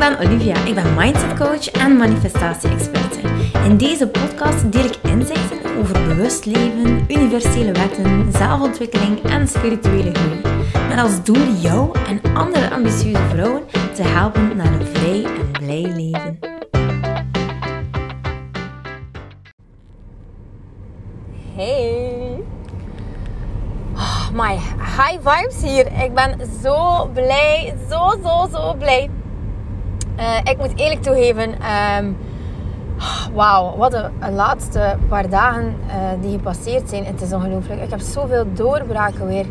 [0.00, 0.64] ben Olivia.
[0.64, 3.18] Ik ben mindset coach en manifestatie-experte.
[3.64, 10.40] In deze podcast deel ik inzichten over bewust leven, universele wetten, zelfontwikkeling en spirituele groei.
[10.88, 13.62] Met als doel jou en andere ambitieuze vrouwen
[13.94, 16.38] te helpen naar een vrij en blij leven.
[21.56, 22.42] Hey!
[23.94, 26.02] Oh, my high vibes hier.
[26.02, 29.10] Ik ben zo blij, zo, zo, zo blij
[30.20, 31.54] uh, ik moet eerlijk toegeven,
[31.98, 32.16] um,
[33.34, 37.04] wauw, wat een, laatste paar dagen uh, die gepasseerd zijn.
[37.04, 37.82] Het is ongelooflijk.
[37.82, 39.46] Ik heb zoveel doorbraken weer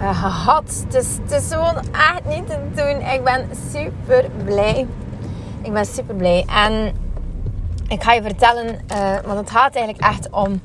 [0.00, 0.84] uh, gehad.
[0.84, 3.12] Het is, het is gewoon echt niet te doen.
[3.12, 4.86] Ik ben super blij.
[5.62, 6.44] Ik ben super blij.
[6.46, 6.94] En
[7.88, 8.66] ik ga je vertellen,
[9.26, 10.60] want het gaat eigenlijk echt om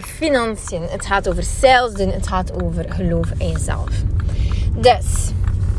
[0.00, 0.82] financiën.
[0.82, 2.10] Het gaat over sales doen.
[2.10, 3.90] Het gaat over geloof in jezelf.
[4.74, 5.30] Dus,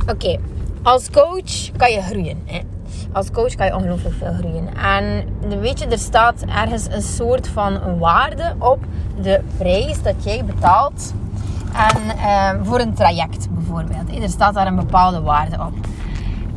[0.08, 0.38] oké.
[0.84, 2.44] Als coach kan je groeien.
[2.46, 2.60] Hè?
[3.12, 4.78] Als coach kan je ongelooflijk veel groeien.
[4.78, 5.26] En
[5.60, 8.80] weet je, er staat ergens een soort van waarde op
[9.22, 11.14] de prijs dat jij betaalt.
[11.74, 14.22] En ehm, voor een traject bijvoorbeeld.
[14.22, 15.74] Er staat daar een bepaalde waarde op.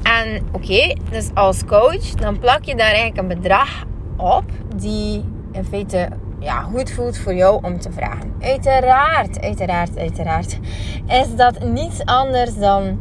[0.03, 3.84] En oké, dus als coach, dan plak je daar eigenlijk een bedrag
[4.16, 4.44] op
[4.77, 8.33] die in feite ja, goed voelt voor jou om te vragen.
[8.41, 10.59] Uiteraard, uiteraard, uiteraard
[11.06, 13.00] is dat niets anders dan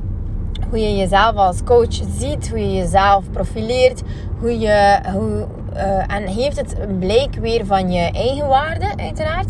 [0.71, 4.01] hoe je jezelf als coach ziet, hoe je jezelf profileert,
[4.39, 9.49] hoe je, hoe, uh, en heeft het een blijk weer van je eigen waarde, uiteraard.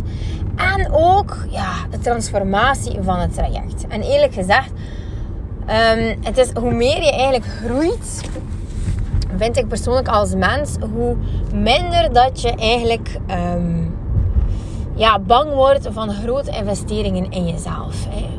[0.56, 3.88] En ook ja, de transformatie van het traject.
[3.88, 4.72] En eerlijk gezegd,
[5.62, 8.22] um, het is hoe meer je eigenlijk groeit,
[9.38, 11.16] vind ik persoonlijk als mens, hoe
[11.54, 13.18] minder dat je eigenlijk
[13.56, 13.96] um,
[14.96, 18.06] ja, bang wordt van grote investeringen in jezelf.
[18.10, 18.31] Hè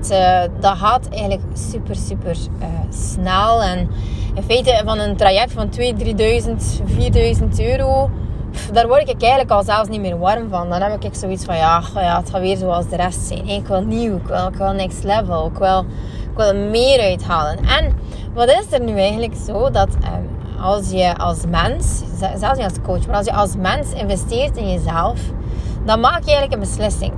[0.00, 3.62] echt, uh, dat gaat eigenlijk super, super uh, snel.
[3.62, 3.88] En
[4.34, 5.82] in feite van een traject van 2.000, 3.000,
[7.40, 8.10] 4.000 euro,
[8.72, 10.68] daar word ik eigenlijk al zelfs niet meer warm van.
[10.68, 13.48] Dan heb ik zoiets van, ja, ja het gaat weer zoals de rest zijn.
[13.48, 15.84] Ik wil nieuw, ik wil, next level, ik wil,
[16.32, 17.58] ik er meer uithalen.
[17.58, 17.96] En
[18.34, 19.88] wat is er nu eigenlijk zo dat...
[19.94, 24.56] Um, als je als mens, zelfs niet als coach, maar als je als mens investeert
[24.56, 25.20] in jezelf,
[25.84, 27.12] dan maak je eigenlijk een beslissing.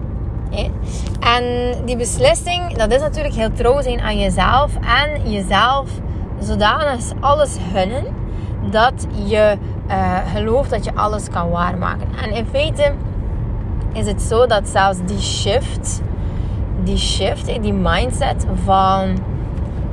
[1.21, 4.73] En die beslissing, dat is natuurlijk heel trouw zijn aan jezelf.
[5.03, 5.91] En jezelf
[6.39, 8.05] zodanig alles gunnen
[8.71, 9.57] dat je
[9.89, 12.07] uh, gelooft dat je alles kan waarmaken.
[12.23, 12.93] En in feite
[13.93, 16.01] is het zo dat zelfs die shift,
[16.85, 19.19] die shift, die mindset van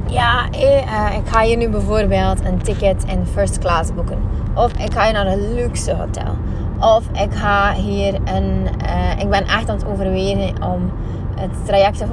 [0.05, 4.17] ja, uh, ik ga hier nu bijvoorbeeld een ticket in first class boeken.
[4.53, 6.37] Of ik ga je naar een luxe hotel.
[6.79, 8.67] Of ik ga hier een.
[8.85, 10.91] Uh, ik ben echt aan het overwegen om
[11.35, 12.06] het traject te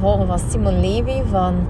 [0.00, 1.66] volgen van Simon Levy van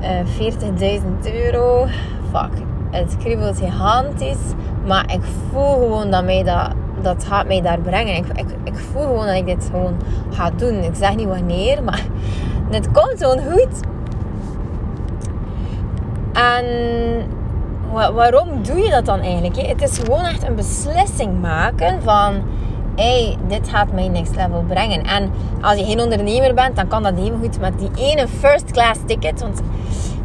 [0.00, 1.86] uh, eh, 40.000 euro.
[2.30, 2.50] Fuck,
[2.90, 4.52] het kriebelt gigantisch.
[4.86, 5.20] Maar ik
[5.50, 6.70] voel gewoon dat mij dat,
[7.02, 8.16] dat gaat mij daar brengen.
[8.16, 9.96] Ik, ik, ik voel gewoon dat ik dit gewoon
[10.30, 10.82] ga doen.
[10.82, 12.06] Ik zeg niet wanneer, maar
[12.70, 13.80] het komt gewoon goed.
[16.32, 16.64] En
[17.92, 19.56] waarom doe je dat dan eigenlijk?
[19.56, 22.42] Het is gewoon echt een beslissing maken van...
[22.96, 25.02] Hey, dit gaat mij next level brengen.
[25.02, 25.30] En
[25.60, 29.00] als je geen ondernemer bent, dan kan dat even goed met die ene first class
[29.06, 29.40] ticket.
[29.40, 29.60] Want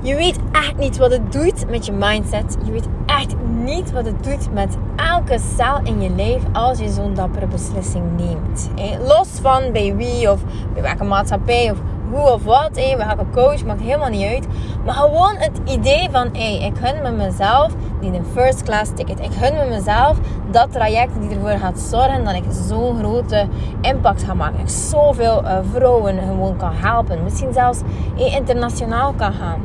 [0.01, 2.57] je weet echt niet wat het doet met je mindset.
[2.65, 6.89] Je weet echt niet wat het doet met elke cel in je lijf als je
[6.89, 8.69] zo'n dappere beslissing neemt.
[9.07, 10.39] Los van bij wie of
[10.73, 11.77] bij welke maatschappij of
[12.11, 14.47] hoe of wat, hey, welke coach, maakt helemaal niet uit.
[14.85, 19.19] Maar gewoon het idee van, hey, ik gun me mezelf die een first class ticket.
[19.19, 20.17] Ik gun me mezelf
[20.51, 23.47] dat traject die ervoor gaat zorgen dat ik zo'n grote
[23.81, 24.59] impact ga maken.
[24.59, 27.23] Ik zoveel uh, vrouwen gewoon kan helpen.
[27.23, 27.79] Misschien zelfs
[28.15, 29.61] internationaal kan gaan.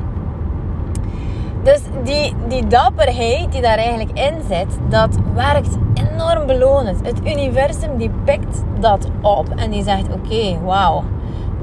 [1.63, 7.07] Dus die, die dapperheid die daar eigenlijk in zit, dat werkt enorm belonend.
[7.07, 11.03] Het universum die pikt dat op en die zegt: Oké, wauw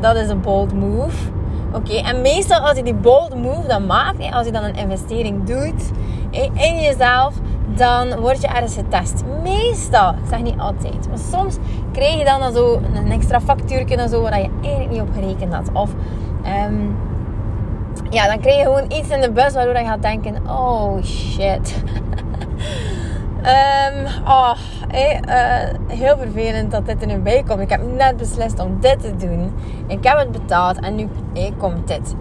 [0.01, 1.30] dat is een bold move.
[1.74, 5.44] Oké, en meestal als je die bold move dan maakt, als je dan een investering
[5.44, 5.92] doet
[6.54, 7.34] in jezelf,
[7.75, 9.24] dan word je ergens getest.
[9.44, 11.57] Meestal, ik zeg niet altijd, maar soms
[11.92, 15.54] krijg je dan, zo een extra factuurtje en zo waar je eigenlijk niet op gerekend
[15.54, 15.69] had.
[15.74, 15.90] Of
[16.68, 16.98] um,
[18.10, 21.84] ja, dan krijg je gewoon iets in de bus waardoor je gaat denken: oh shit.
[23.40, 24.06] Um,
[24.36, 24.54] oh,
[25.88, 27.59] heel vervelend dat dit er nu bij komt.
[27.59, 29.53] Ik heb net beslist om dit te doen.
[29.88, 31.07] Ik heb het betaald en nu
[31.57, 32.15] komt dit.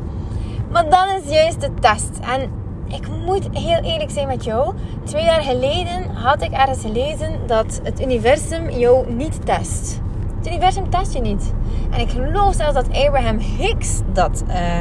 [0.70, 2.18] Maar dan is juist de test.
[2.20, 2.50] En
[2.88, 4.74] ik moet heel eerlijk zijn met jou.
[5.04, 10.00] Twee jaar geleden had ik ergens gelezen dat het universum jou niet test.
[10.36, 11.52] Het universum test je niet.
[11.90, 14.78] En ik geloof zelfs dat Abraham Hicks dat uh,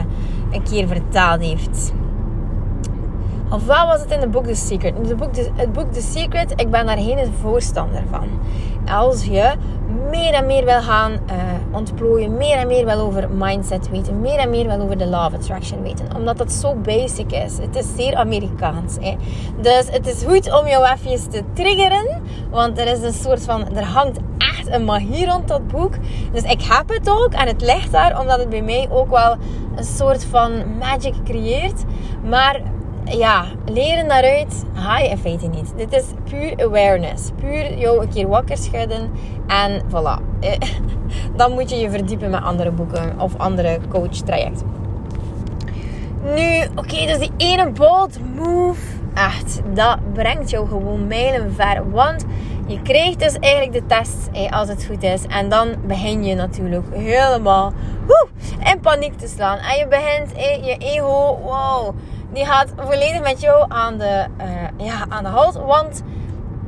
[0.51, 1.93] een keer vertaald heeft.
[3.49, 4.93] Ofwel was het in het boek The Secret.
[4.97, 8.27] Het boek, het boek The Secret, ik ben daar geen voorstander van.
[8.95, 9.53] Als je
[10.09, 11.17] meer en meer wil gaan uh,
[11.71, 15.25] ontplooien, meer en meer wil over mindset weten, meer en meer wil over de law
[15.25, 17.57] of attraction weten, omdat dat zo basic is.
[17.57, 18.95] Het is zeer Amerikaans.
[18.99, 19.15] Hè?
[19.61, 23.75] Dus het is goed om jou even te triggeren, want er is een soort van,
[23.75, 25.93] er hangt echt een magie rond dat boek.
[26.31, 29.35] Dus ik heb het ook en het ligt daar, omdat het bij mij ook wel
[29.75, 31.83] een soort van magic creëert.
[32.23, 32.61] Maar
[33.09, 35.73] ja, leren daaruit ga je feite niet.
[35.75, 37.31] Dit is puur awareness.
[37.39, 39.11] Puur jou een keer wakker schudden
[39.47, 40.21] en voilà.
[41.37, 44.67] Dan moet je je verdiepen met andere boeken of andere coach trajecten.
[46.35, 48.81] Nu, oké, dus die ene bold move,
[49.13, 51.91] echt, dat brengt jou gewoon mijlen ver.
[51.91, 52.25] Want
[52.65, 55.25] je krijgt dus eigenlijk de test als het goed is.
[55.27, 57.73] En dan begin je natuurlijk helemaal
[58.07, 58.27] woe,
[58.71, 59.57] in paniek te slaan.
[59.57, 60.29] En je begint
[60.65, 61.95] je ego, wow
[62.33, 65.59] die gaat volledig met jou aan de, uh, ja, aan de.
[65.65, 66.03] Want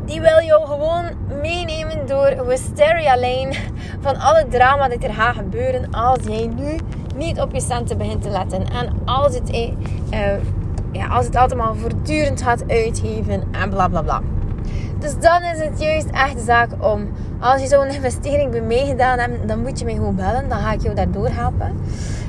[0.05, 1.05] die wil jou gewoon
[1.41, 3.53] meenemen door hysteria lane
[4.05, 6.77] van alle drama dat er gaat gebeuren als jij nu
[7.15, 8.69] niet op je centen begint te letten.
[8.69, 9.69] En als het, uh,
[10.91, 14.21] ja, als het allemaal voortdurend gaat uitgeven en bla bla bla.
[14.99, 17.09] Dus dan is het juist echt de zaak om,
[17.39, 20.49] als je zo'n investering bij mij gedaan hebt, dan moet je mij gewoon bellen.
[20.49, 21.77] Dan ga ik jou daardoor helpen.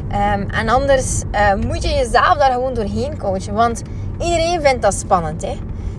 [0.08, 3.55] Ehm, en anders uh, moet je jezelf daar gewoon doorheen coachen.
[3.55, 3.82] Want
[4.20, 5.43] iedereen vindt dat spannend.
[5.43, 5.56] Hè?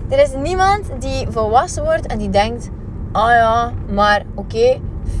[0.08, 2.70] Er is niemand die volwassen wordt en die denkt:
[3.12, 4.78] oh ja, maar oké,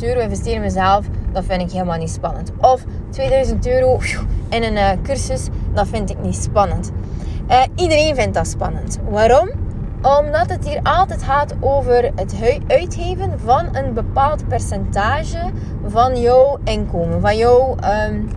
[0.00, 2.52] euro investeren in mezelf, dat vind ik helemaal niet spannend.
[2.60, 4.00] Of 2000 euro
[4.48, 6.92] in een uh, cursus, dat vind ik niet spannend.
[7.74, 8.98] Iedereen vindt dat spannend.
[9.08, 9.50] Waarom?
[10.04, 12.34] Omdat het hier altijd gaat over het
[12.66, 15.50] uitgeven van een bepaald percentage
[15.86, 17.20] van jouw inkomen.
[17.20, 17.76] Van jouw,
[18.08, 18.28] um,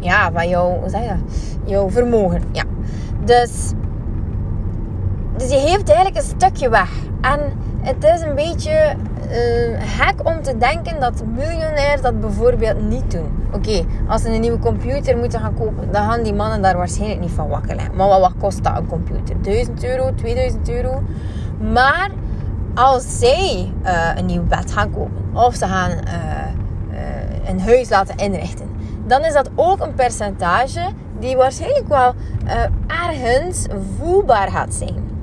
[0.00, 1.14] ja, van jouw, hoe zeg je
[1.64, 2.42] Jouw vermogen.
[2.52, 2.64] Ja.
[3.24, 3.72] Dus,
[5.36, 6.90] dus je geeft eigenlijk een stukje weg.
[7.20, 7.40] En
[7.80, 8.94] het is een beetje
[9.30, 13.46] uh, gek om te denken dat miljonairs dat bijvoorbeeld niet doen.
[13.52, 17.20] Oké, als ze een nieuwe computer moeten gaan kopen, dan gaan die mannen daar waarschijnlijk
[17.20, 17.76] niet van wakker.
[17.94, 19.42] Maar wat kost dat een computer?
[19.42, 21.02] 1000 euro, 2000 euro.
[21.72, 22.10] Maar
[22.74, 28.16] als zij uh, een nieuw bed gaan kopen of ze gaan uh, een huis laten
[28.16, 28.68] inrichten,
[29.06, 30.88] dan is dat ook een percentage
[31.18, 32.14] die waarschijnlijk wel
[32.86, 33.66] ergens
[33.98, 35.13] voelbaar gaat zijn.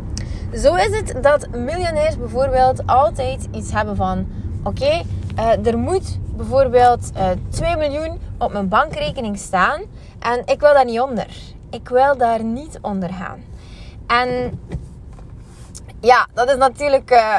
[0.55, 4.27] Zo is het dat miljonairs bijvoorbeeld altijd iets hebben van:
[4.63, 5.01] oké,
[5.37, 9.81] uh, er moet bijvoorbeeld uh, eh, 2 miljoen op mijn bankrekening staan
[10.19, 11.27] en ik wil daar niet onder.
[11.69, 13.43] Ik wil daar niet onder gaan.
[14.07, 14.59] En
[16.01, 17.35] ja, dat is natuurlijk uh,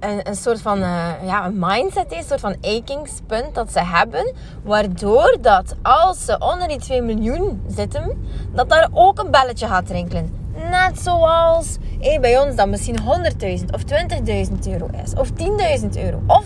[0.00, 0.78] een, een, soort van
[1.24, 4.34] ja, een mindset, een soort van achingspunt dat ze hebben.
[4.62, 9.90] Waardoor dat als ze onder die 2 miljoen zitten, dat daar ook een belletje gaat
[9.90, 10.37] rinkelen.
[10.70, 11.76] Net zoals
[12.20, 15.14] bij ons dan misschien 100.000 of 20.000 euro is.
[15.14, 16.22] Of 10.000 euro.
[16.26, 16.44] Of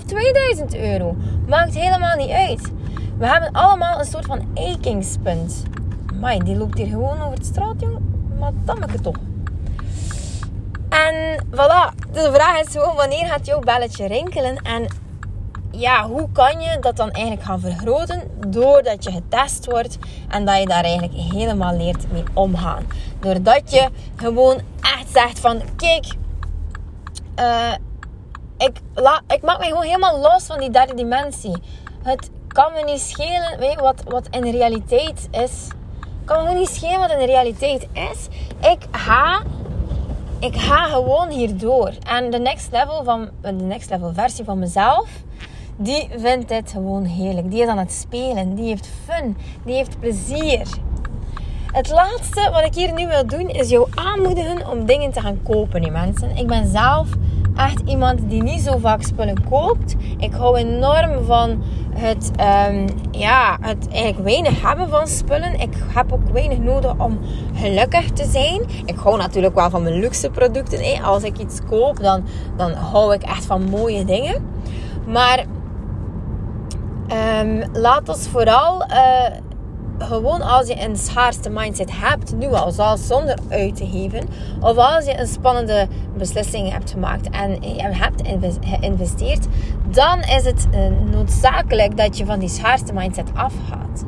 [0.56, 1.16] 2.000 euro.
[1.48, 2.60] Maakt helemaal niet uit.
[3.18, 5.62] We hebben allemaal een soort van achingspunt.
[6.20, 8.34] Maar die loopt hier gewoon over de straat, jongen.
[8.38, 9.16] Maar dat maakt het toch.
[10.88, 12.10] En voilà.
[12.12, 14.56] De vraag is gewoon, wanneer gaat jouw belletje rinkelen?
[14.56, 14.86] En
[15.70, 18.22] ja, hoe kan je dat dan eigenlijk gaan vergroten?
[18.48, 22.82] Doordat je getest wordt en dat je daar eigenlijk helemaal leert mee omgaan.
[23.22, 26.06] Doordat je gewoon echt zegt van, kijk,
[27.38, 27.72] uh,
[28.58, 31.62] ik, la, ik maak me gewoon helemaal los van die derde dimensie.
[32.02, 35.68] Het kan me niet schelen, weet je, wat, wat in realiteit is.
[36.24, 38.28] Kan me niet schelen wat in realiteit is.
[38.60, 39.42] Ik ga
[40.38, 41.92] ik ga gewoon hierdoor.
[42.02, 45.08] En de next level van de next level versie van mezelf
[45.76, 47.50] die vindt dit gewoon heerlijk.
[47.50, 48.54] Die is aan het spelen.
[48.54, 49.36] Die heeft fun.
[49.64, 50.66] Die heeft plezier.
[51.72, 55.42] Het laatste wat ik hier nu wil doen is jou aanmoedigen om dingen te gaan
[55.42, 56.36] kopen, die mensen.
[56.36, 57.08] Ik ben zelf
[57.56, 59.94] echt iemand die niet zo vaak spullen koopt.
[60.18, 61.62] Ik hou enorm van
[61.94, 62.30] het,
[62.70, 65.60] um, ja, het eigenlijk weinig hebben van spullen.
[65.60, 67.18] Ik heb ook weinig nodig om
[67.54, 68.62] gelukkig te zijn.
[68.84, 71.02] Ik hou natuurlijk wel van mijn luxe producten.
[71.02, 72.24] Als ik iets koop, dan,
[72.56, 74.46] dan hou ik echt van mooie dingen.
[75.06, 75.44] Maar
[77.42, 78.96] Um, laat ons vooral uh,
[80.02, 84.28] gewoon als je een schaarste mindset hebt, nu al, zelfs zonder uit te geven,
[84.60, 88.22] of als je een spannende beslissing hebt gemaakt en je hebt
[88.60, 89.46] geïnvesteerd,
[89.90, 90.80] dan is het uh,
[91.10, 94.04] noodzakelijk dat je van die schaarste mindset afgaat.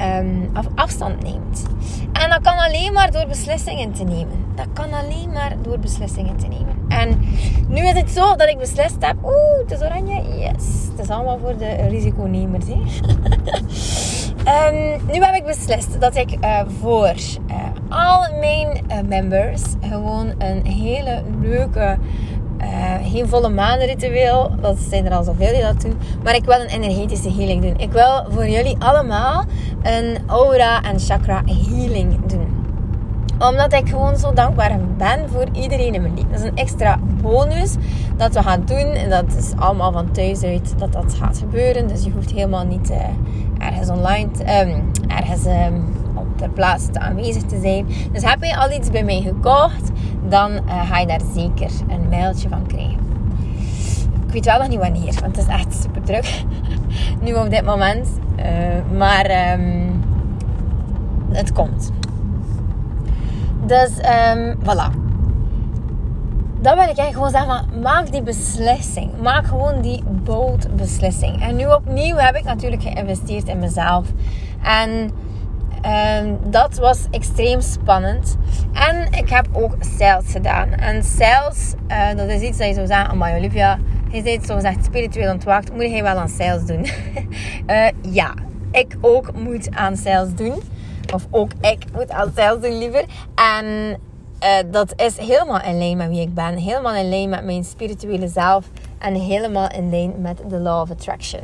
[0.00, 1.66] Um, of afstand neemt.
[2.12, 4.44] En dat kan alleen maar door beslissingen te nemen.
[4.54, 6.76] Dat kan alleen maar door beslissingen te nemen.
[6.88, 7.20] En
[7.68, 9.16] nu is het zo dat ik beslist heb.
[9.24, 10.22] Oeh, het is oranje.
[10.38, 10.88] Yes.
[10.90, 12.66] Het is allemaal voor de risiconemers.
[12.66, 12.74] Hè?
[14.46, 17.14] um, nu heb ik beslist dat ik uh, voor
[17.48, 17.54] uh,
[17.88, 21.98] al mijn uh, members gewoon een hele leuke,
[23.02, 24.50] geen volle maanritueel.
[24.60, 25.98] Dat zijn er al zoveel die dat doen.
[26.22, 27.78] Maar ik wil een energetische healing doen.
[27.78, 29.44] Ik wil voor jullie allemaal
[29.82, 32.62] een aura en chakra healing doen
[33.38, 36.30] omdat ik gewoon zo dankbaar ben voor iedereen in mijn leven.
[36.30, 37.74] Dat is een extra bonus
[38.16, 38.92] dat we gaan doen.
[38.92, 41.88] En dat is allemaal van thuis uit dat dat gaat gebeuren.
[41.88, 42.92] Dus je hoeft helemaal niet
[43.64, 44.28] ergens online,
[44.62, 47.86] um, ergens um, op ter plaatse te aanwezig te zijn.
[48.12, 49.90] Dus heb je al iets bij mij gekocht,
[50.28, 52.98] dan uh, ga je daar zeker een mailtje van krijgen.
[54.26, 56.44] Ik weet wel nog niet wanneer, want het is echt super druk.
[57.24, 58.08] nu op dit moment.
[58.38, 60.02] Uh, maar um,
[61.32, 61.92] het komt.
[63.66, 63.90] Dus
[64.58, 65.03] voilà.
[66.64, 69.20] Dan wil ik eigenlijk gewoon zeggen, maak die beslissing.
[69.20, 71.42] Maak gewoon die bold beslissing.
[71.42, 74.06] En nu opnieuw heb ik natuurlijk geïnvesteerd in mezelf.
[74.62, 75.10] En
[76.20, 78.36] um, dat was extreem spannend.
[78.72, 80.72] En ik heb ook sales gedaan.
[80.72, 83.78] En sales, uh, dat is iets dat je zou zeggen, oh Olivia,
[84.10, 86.86] je bent zo gezegd spiritueel ontwaakt, moet je wel aan sales doen?
[87.66, 87.88] uh,
[88.20, 88.34] ja,
[88.70, 90.62] ik ook moet aan sales doen.
[91.14, 93.04] Of ook ik moet aan sales doen liever.
[93.34, 93.96] En
[94.44, 96.56] uh, dat is helemaal in lijn met wie ik ben.
[96.56, 98.70] Helemaal in lijn met mijn spirituele zelf.
[98.98, 101.40] En helemaal in lijn met de Law of Attraction.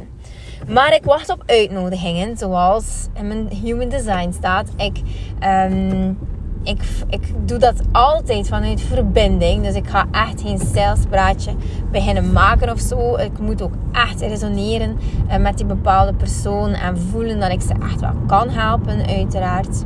[0.68, 4.68] Maar ik wacht op uitnodigingen, zoals in mijn Human Design staat.
[4.76, 5.00] Ik
[5.44, 6.18] um,
[6.62, 9.64] ik, ik doe dat altijd vanuit verbinding.
[9.64, 11.52] Dus ik ga echt geen salespraatje
[11.90, 13.16] beginnen maken of zo.
[13.16, 17.74] Ik moet ook echt resoneren eh, met die bepaalde persoon en voelen dat ik ze
[17.82, 19.84] echt wel kan helpen, uiteraard.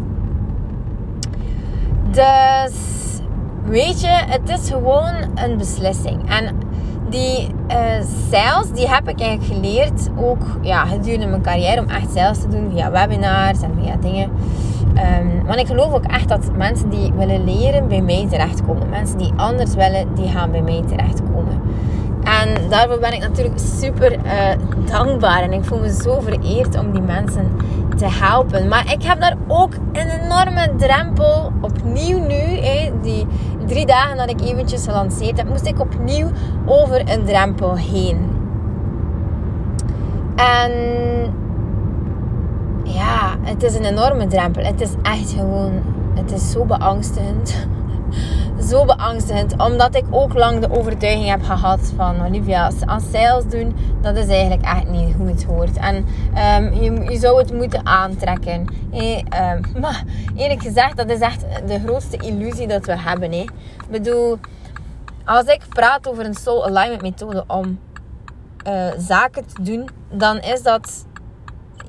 [2.15, 2.75] Dus
[3.65, 6.31] weet je, het is gewoon een beslissing.
[6.31, 6.57] En
[7.09, 7.77] die uh,
[8.31, 12.49] sales, die heb ik eigenlijk geleerd ook ja, gedurende mijn carrière om echt sales te
[12.49, 14.31] doen via webinars en via dingen.
[15.21, 18.89] Um, want ik geloof ook echt dat mensen die willen leren bij mij terechtkomen.
[18.89, 21.63] Mensen die anders willen, die gaan bij mij terechtkomen.
[22.25, 24.21] En daarvoor ben ik natuurlijk super uh,
[24.91, 25.43] dankbaar.
[25.43, 27.51] En ik voel me zo vereerd om die mensen
[27.95, 28.69] te helpen.
[28.69, 32.43] Maar ik heb daar ook een enorme drempel opnieuw nu.
[33.03, 33.27] die
[33.67, 36.29] drie dagen dat ik eventjes gelanceerd heb, moest ik opnieuw
[36.67, 38.33] over een drempel heen.
[40.37, 40.73] En
[42.83, 44.65] ja, het is een enorme drempel.
[44.65, 45.73] Het is echt gewoon,
[46.15, 47.67] het is zo beangstigend.
[48.63, 53.77] Zo beangstigend, omdat ik ook lang de overtuiging heb gehad van Olivia, als sales doen,
[54.01, 55.77] dat is eigenlijk echt niet hoe het hoort.
[55.77, 58.65] En um, je, zou het moeten aantrekken.
[58.91, 60.05] Hey, um, maar
[60.37, 63.33] eerlijk gezegd, dat is echt de grootste illusie dat we hebben.
[63.33, 63.51] Ik
[63.91, 64.39] bedoel,
[65.25, 67.79] als ik praat over een soul alignment methode om
[68.69, 71.07] uh, zaken te doen, dan is dat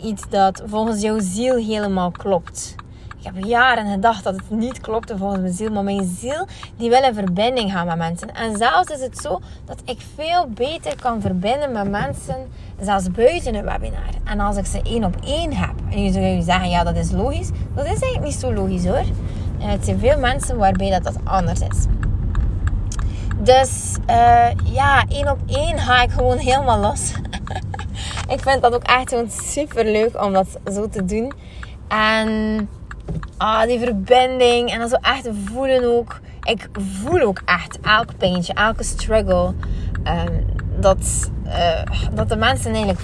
[0.02, 2.76] iets dat volgens jouw ziel helemaal klopt.
[3.26, 5.72] Ik heb jaren gedacht dat het niet klopte volgens mijn ziel.
[5.72, 8.36] Maar mijn ziel die wil in verbinding gaan met mensen.
[8.36, 12.36] En zelfs is het zo dat ik veel beter kan verbinden met mensen.
[12.80, 14.10] Zelfs buiten een webinar.
[14.24, 15.74] En als ik ze één op één heb.
[15.90, 17.50] En je zou zeggen, ja dat is logisch.
[17.76, 19.06] Dat is eigenlijk niet zo logisch hoor.
[19.60, 21.86] En het zijn veel mensen waarbij dat, dat anders is.
[23.38, 27.12] Dus uh, ja, één op één ga ik gewoon helemaal los.
[28.36, 31.34] ik vind dat ook echt gewoon super leuk om dat zo te doen.
[31.88, 32.70] En
[33.38, 36.20] ah, die verbinding en dan zo echt voelen ook.
[36.44, 39.54] Ik voel ook echt elk pijntje, elke struggle.
[40.04, 40.46] Um,
[40.80, 41.82] dat, uh,
[42.14, 43.02] dat de mensen eigenlijk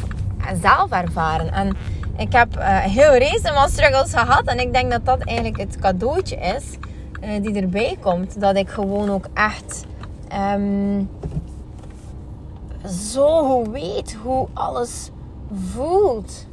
[0.61, 1.51] zelf ervaren.
[1.51, 1.77] En
[2.17, 4.45] ik heb uh, heel race struggles gehad.
[4.45, 6.63] En ik denk dat dat eigenlijk het cadeautje is
[7.23, 8.41] uh, die erbij komt.
[8.41, 9.85] Dat ik gewoon ook echt
[10.53, 11.09] um,
[12.87, 15.09] zo weet hoe alles
[15.73, 16.47] voelt.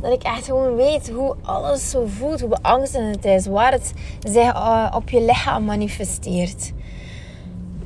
[0.00, 3.92] Dat ik echt gewoon weet hoe alles zo voelt, hoe beangstigend het is, waar het
[4.28, 6.72] zich uh, op je lichaam manifesteert.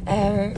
[0.08, 0.52] Um,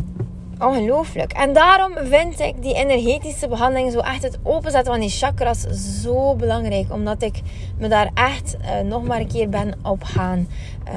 [0.60, 1.32] ongelooflijk.
[1.32, 5.60] En daarom vind ik die energetische behandeling, zo echt het openzetten van die chakras,
[6.02, 6.92] zo belangrijk.
[6.92, 7.40] Omdat ik
[7.78, 10.48] me daar echt uh, nog maar een keer ben op gaan
[10.88, 10.94] uh,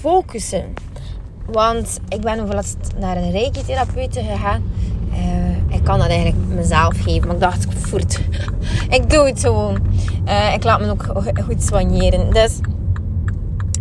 [0.00, 0.74] focussen.
[1.46, 4.62] Want ik ben bijvoorbeeld naar een reiki-therapeut gegaan.
[5.82, 7.26] Ik kan dat eigenlijk mezelf geven.
[7.26, 8.20] Maar ik dacht, voert.
[8.88, 9.78] ik doe het gewoon.
[10.24, 11.06] Uh, ik laat me ook
[11.44, 12.30] goed soigneren.
[12.30, 12.58] Dus...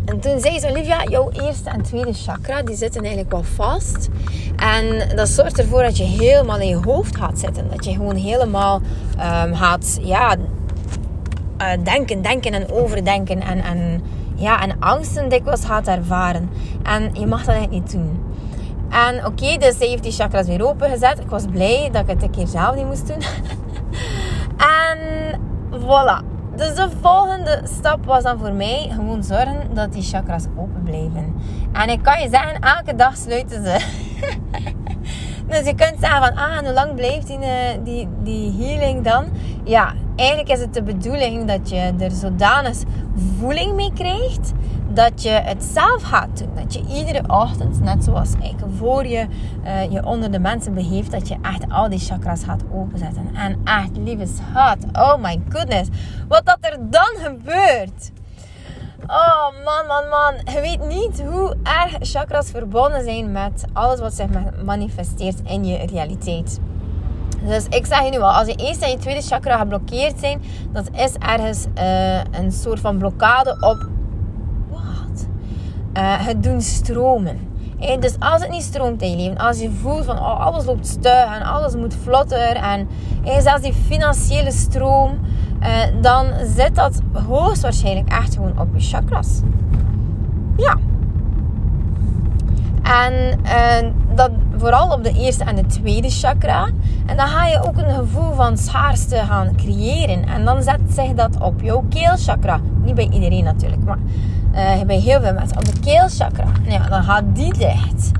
[0.05, 4.09] En toen zei ze, Olivia, jouw eerste en tweede chakra, die zitten eigenlijk wel vast.
[4.55, 7.69] En dat zorgt ervoor dat je helemaal in je hoofd gaat zitten.
[7.69, 8.81] Dat je gewoon helemaal
[9.45, 13.41] um, gaat, ja, uh, denken, denken en overdenken.
[13.41, 14.01] En, en
[14.35, 16.49] ja, en angsten dikwijls gaat ervaren.
[16.83, 18.19] En je mag dat eigenlijk niet doen.
[18.91, 21.19] En oké, dus zij heeft die chakras weer opengezet.
[21.19, 23.21] Ik was blij dat ik het een keer zelf niet moest doen.
[24.81, 24.99] en
[25.71, 26.25] voilà.
[26.55, 31.35] dus de volgende stap was dan voor mij gewoon zorgen dat die chakras open blijven.
[31.71, 33.85] En ik kan je zeggen, elke dag sluiten ze.
[35.49, 39.25] dus je kunt zeggen van, ah, hoe lang blijft die, eh, die, die healing dan?
[39.63, 42.77] Ja, eigenlijk is het de bedoeling dat je er zodanig
[43.39, 44.51] voeling mee krijgt
[44.93, 46.49] dat je het zelf gaat doen.
[46.55, 49.27] Dat je iedere ochtend, net zoals ik, voor je
[49.63, 53.35] uh, je onder de mensen beheeft, dat je echt al die chakras gaat openzetten.
[53.35, 55.89] En echt, lieve schat, oh my goodness,
[56.27, 58.11] wat dat er dan gebeurt.
[59.07, 60.53] Oh man, man, man.
[60.53, 64.27] Je weet niet hoe erg chakras verbonden zijn met alles wat zich
[64.63, 66.59] manifesteert in je realiteit.
[67.45, 70.41] Dus ik zeg je nu al, als je eerste en je tweede chakra geblokkeerd zijn,
[70.71, 73.89] dat is ergens uh, een soort van blokkade op
[75.97, 77.39] uh, het doen stromen.
[77.99, 80.87] dus als het niet stroomt in je leven, als je voelt van oh, alles loopt
[80.87, 82.87] stug en alles moet vlotter en
[83.39, 85.19] zelfs die financiële stroom,
[86.01, 89.41] dan zit dat hoogstwaarschijnlijk echt gewoon op je chakras.
[90.57, 90.77] Ja.
[92.83, 93.39] En
[94.15, 96.69] dat vooral op de eerste en de tweede chakra.
[97.05, 100.25] En dan ga je ook een gevoel van schaarste gaan creëren.
[100.25, 102.59] En dan zet zich dat op jouw keelchakra.
[102.83, 103.97] Niet bij iedereen natuurlijk, maar
[104.53, 105.57] uh, bij heel veel mensen.
[105.57, 106.45] Op de keelchakra.
[106.63, 108.11] Ja, dan gaat die dicht.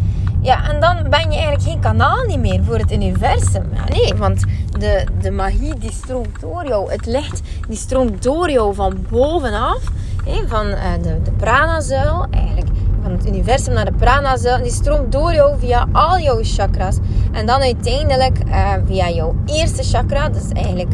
[0.41, 3.69] Ja, en dan ben je eigenlijk geen kanaal niet meer voor het universum.
[3.89, 4.43] Nee, want
[4.79, 6.91] de, de magie die stroomt door jou.
[6.91, 9.83] Het licht die stroomt door jou van bovenaf.
[10.25, 12.67] Hè, van uh, de, de pranazuil eigenlijk.
[13.01, 14.63] Van het universum naar de pranazuil.
[14.63, 16.97] Die stroomt door jou via al jouw chakras.
[17.31, 20.29] En dan uiteindelijk uh, via jouw eerste chakra.
[20.29, 20.93] Dus eigenlijk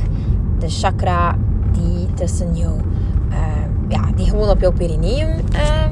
[0.59, 1.35] de chakra
[1.71, 2.81] die tussen jou
[3.87, 5.85] ja, die gewoon op jouw perineum uh,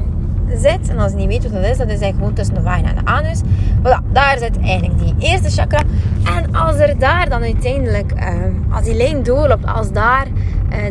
[0.58, 0.88] zit.
[0.88, 2.88] En als je niet weet wat dat is, dat is eigenlijk gewoon tussen de vagina
[2.88, 3.40] en de anus.
[3.82, 5.82] Voilà, daar zit eigenlijk die eerste chakra.
[6.24, 10.26] En als er daar dan uiteindelijk, uh, als die lijn doorloopt, als daar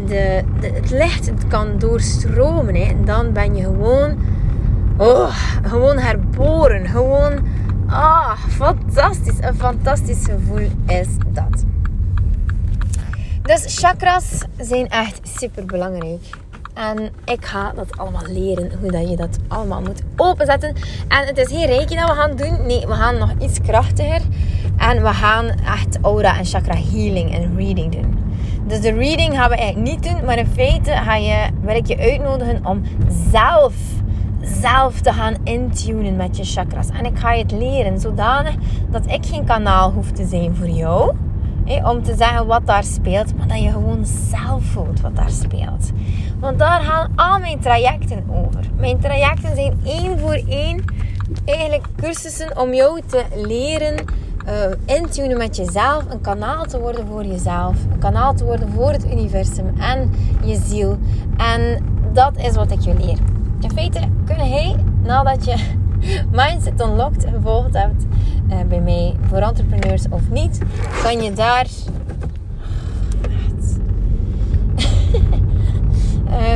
[0.08, 4.18] de, de, het licht kan doorstromen, hè, dan ben je gewoon,
[4.98, 6.88] oh, gewoon herboren.
[6.88, 7.34] Gewoon,
[7.88, 9.38] ah, fantastisch.
[9.42, 11.64] Een fantastisch gevoel is dat.
[13.42, 16.22] Dus chakras zijn echt super belangrijk.
[16.76, 20.76] En ik ga dat allemaal leren, hoe dat je dat allemaal moet openzetten.
[21.08, 22.66] En het is geen reiki dat we gaan doen.
[22.66, 24.22] Nee, we gaan nog iets krachtiger.
[24.78, 28.18] En we gaan echt aura en chakra healing en reading doen.
[28.68, 30.26] Dus de reading gaan we eigenlijk niet doen.
[30.26, 32.82] Maar in feite ga je, wil ik je uitnodigen om
[33.32, 33.74] zelf,
[34.42, 36.90] zelf te gaan intunen met je chakras.
[36.90, 38.54] En ik ga je het leren zodanig
[38.90, 41.16] dat ik geen kanaal hoef te zijn voor jou
[41.84, 45.92] om te zeggen wat daar speelt, maar dat je gewoon zelf voelt wat daar speelt.
[46.40, 48.70] Want daar gaan al mijn trajecten over.
[48.78, 50.84] Mijn trajecten zijn één voor één
[51.46, 53.96] eigenlijk cursussen om jou te leren
[54.48, 58.92] uh, intunen met jezelf, een kanaal te worden voor jezelf, een kanaal te worden voor
[58.92, 60.12] het universum en
[60.44, 60.98] je ziel.
[61.38, 63.18] En dat is wat ik je leer.
[63.62, 65.56] In feite kun jij, nadat je
[66.32, 68.06] Mindset Unlocked gevolgd hebt
[68.50, 70.60] uh, bij mij voor entrepreneurs of niet,
[71.04, 71.68] kan je daar.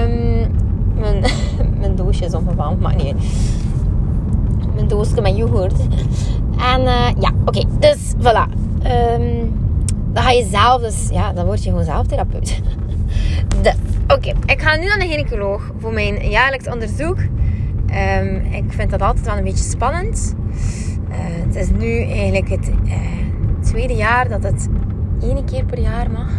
[0.04, 0.52] um,
[1.02, 1.24] mijn,
[1.80, 3.16] mijn doosje is onverwarmd, maar niet.
[4.76, 5.80] Mijn doosje met yoghurt.
[6.60, 8.48] En uh, ja, oké, dus voilà.
[9.16, 9.54] Um,
[10.14, 12.62] dan ga je zelf, dus ja, dan word je gewoon zelf therapeut.
[14.08, 17.18] Oké, ik ga nu naar de gynaecoloog voor mijn jaarlijks onderzoek.
[17.92, 20.36] Um, ik vind dat altijd wel een beetje spannend.
[21.10, 22.96] Uh, het is nu eigenlijk het uh,
[23.62, 24.68] tweede jaar dat het
[25.22, 26.30] één keer per jaar mag.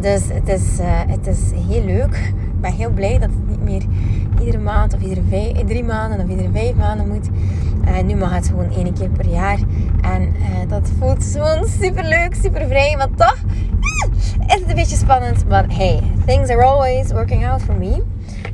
[0.00, 2.32] Dus het is, uh, het is heel leuk.
[2.36, 3.82] Ik ben heel blij dat het niet meer
[4.40, 7.28] iedere maand of iedere drie maanden of iedere vijf maanden moet.
[8.04, 9.58] nu mag het gewoon één keer per jaar.
[10.00, 10.34] En
[10.68, 12.96] dat voelt gewoon super leuk, super vrij.
[12.96, 13.36] Maar toch
[14.46, 15.48] is het een beetje spannend.
[15.48, 18.02] Maar hey, things are always working out for me.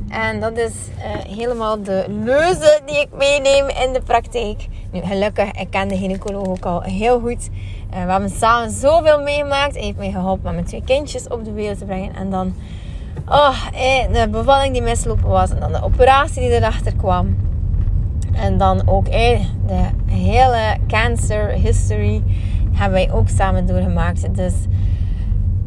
[0.09, 4.67] En dat is uh, helemaal de leuze die ik meeneem in de praktijk.
[4.91, 7.49] Nu, gelukkig, ik ken de gynaecoloog ook al heel goed.
[7.93, 9.75] Uh, we hebben samen zoveel meegemaakt.
[9.75, 12.15] Hij heeft mij geholpen om mijn twee kindjes op de wereld te brengen.
[12.15, 12.55] En dan
[13.27, 15.49] oh, eh, de bevalling die mislopen was.
[15.49, 17.37] En dan de operatie die erachter kwam.
[18.33, 22.23] En dan ook eh, de hele cancer history
[22.71, 24.35] hebben wij ook samen doorgemaakt.
[24.35, 24.53] Dus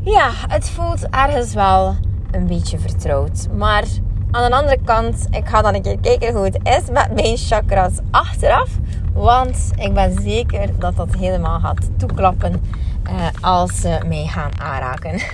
[0.00, 1.94] ja, het voelt ergens wel
[2.30, 3.48] een beetje vertrouwd.
[3.56, 3.84] Maar
[4.30, 7.36] aan de andere kant, ik ga dan een keer kijken hoe het is met mijn
[7.36, 8.70] chakras achteraf.
[9.12, 12.62] Want ik ben zeker dat dat helemaal gaat toeklappen
[13.10, 15.20] uh, als ze mij gaan aanraken.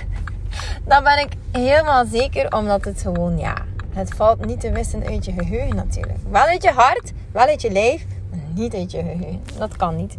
[0.87, 3.54] Dat ben ik helemaal zeker, omdat het gewoon, ja,
[3.92, 6.18] het valt niet te wissen uit je geheugen natuurlijk.
[6.30, 9.40] Wel uit je hart, wel uit je lijf, maar niet uit je geheugen.
[9.59, 10.16] Dat kan niet.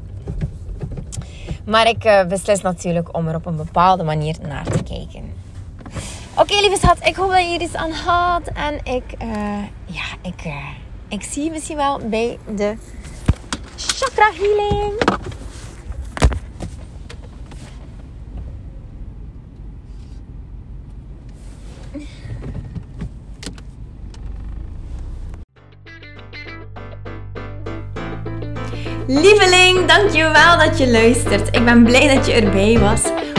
[1.65, 5.33] Maar ik uh, beslis natuurlijk om er op een bepaalde manier naar te kijken.
[6.37, 8.41] Oké, lieve schat, ik hoop dat je hier iets aan had.
[8.53, 10.55] En ik, uh, ja, ik, uh,
[11.07, 12.75] ik zie je misschien wel bij de
[13.75, 14.93] chakra healing.
[29.07, 31.55] Lieveling, dankjewel dat je luistert.
[31.55, 33.01] Ik ben blij dat je erbij was.